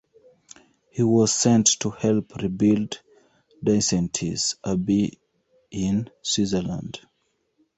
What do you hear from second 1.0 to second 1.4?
was